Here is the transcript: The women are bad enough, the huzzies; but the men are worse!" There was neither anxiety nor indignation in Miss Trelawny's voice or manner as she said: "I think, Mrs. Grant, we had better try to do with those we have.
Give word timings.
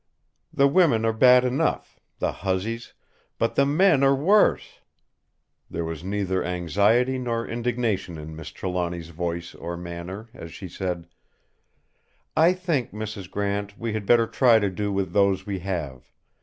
The 0.51 0.67
women 0.67 1.05
are 1.05 1.13
bad 1.13 1.45
enough, 1.45 1.99
the 2.17 2.31
huzzies; 2.31 2.93
but 3.37 3.53
the 3.53 3.67
men 3.67 4.03
are 4.03 4.15
worse!" 4.15 4.79
There 5.69 5.85
was 5.85 6.03
neither 6.03 6.43
anxiety 6.43 7.19
nor 7.19 7.47
indignation 7.47 8.17
in 8.17 8.35
Miss 8.35 8.49
Trelawny's 8.49 9.09
voice 9.09 9.53
or 9.53 9.77
manner 9.77 10.27
as 10.33 10.51
she 10.51 10.67
said: 10.67 11.05
"I 12.35 12.53
think, 12.53 12.91
Mrs. 12.93 13.29
Grant, 13.29 13.77
we 13.77 13.93
had 13.93 14.07
better 14.07 14.25
try 14.25 14.57
to 14.57 14.71
do 14.71 14.91
with 14.91 15.13
those 15.13 15.45
we 15.45 15.59
have. 15.59 16.11